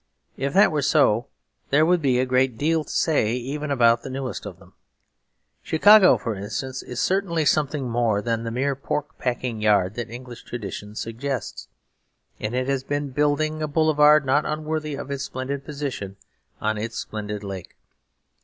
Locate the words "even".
3.35-3.69